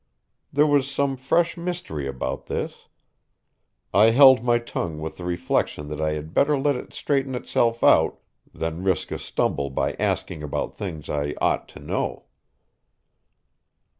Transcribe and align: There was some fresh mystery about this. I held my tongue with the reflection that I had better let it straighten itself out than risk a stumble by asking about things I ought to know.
There 0.51 0.65
was 0.65 0.89
some 0.89 1.15
fresh 1.15 1.55
mystery 1.55 2.07
about 2.07 2.47
this. 2.47 2.87
I 3.93 4.05
held 4.05 4.43
my 4.43 4.57
tongue 4.57 4.99
with 4.99 5.17
the 5.17 5.23
reflection 5.25 5.89
that 5.89 6.01
I 6.01 6.13
had 6.13 6.33
better 6.33 6.57
let 6.57 6.75
it 6.75 6.91
straighten 6.91 7.35
itself 7.35 7.83
out 7.83 8.17
than 8.51 8.81
risk 8.83 9.11
a 9.11 9.19
stumble 9.19 9.69
by 9.69 9.93
asking 9.99 10.41
about 10.41 10.75
things 10.75 11.07
I 11.07 11.35
ought 11.39 11.67
to 11.69 11.79
know. 11.79 12.23